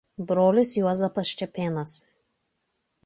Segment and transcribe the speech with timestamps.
[0.29, 1.93] Brolis Juozapas Čepėnas.